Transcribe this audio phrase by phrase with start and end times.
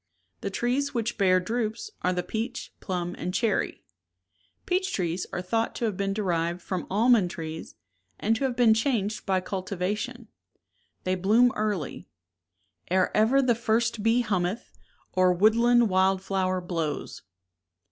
[0.39, 3.71] The trees which bear drupes are the peach, plum, /ii^ and clierry.
[3.81, 3.81] (i^
[4.65, 7.75] /^' Peach trees are t:^ ^ thought to have been derived from almond trees
[8.19, 10.27] and to have been changed by cultivation.
[11.03, 12.07] They bloom early,
[12.89, 14.71] Ere ever the first bee hummeth,
[15.13, 17.21] Or woodland wild flower blows.